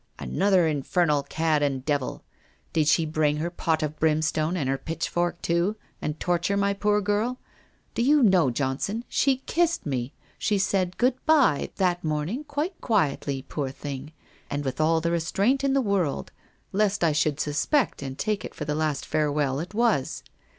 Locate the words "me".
9.85-10.11